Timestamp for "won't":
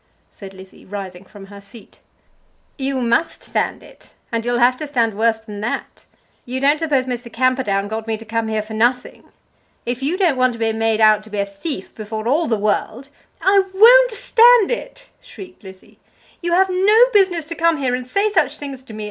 13.71-14.09